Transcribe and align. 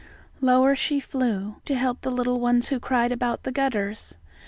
"]Lower 0.51 0.75
she 0.75 0.99
flew 0.99 1.57
to 1.65 1.75
help 1.75 2.01
the 2.01 2.09
little 2.09 2.39
ones 2.39 2.69
who 2.69 2.79
cried 2.79 3.11
about 3.11 3.43
the 3.43 3.51
gutters. 3.51 4.17